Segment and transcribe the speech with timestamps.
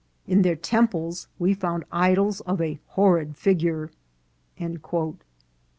[0.25, 3.91] In their temples we found idols of a horrid figure."